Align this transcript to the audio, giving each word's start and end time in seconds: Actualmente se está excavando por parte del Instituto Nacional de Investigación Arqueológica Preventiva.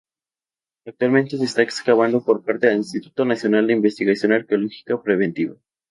Actualmente 0.87 1.37
se 1.37 1.43
está 1.45 1.61
excavando 1.61 2.23
por 2.25 2.43
parte 2.43 2.65
del 2.65 2.77
Instituto 2.77 3.23
Nacional 3.23 3.67
de 3.67 3.73
Investigación 3.73 4.31
Arqueológica 4.33 4.99
Preventiva. 4.99 5.57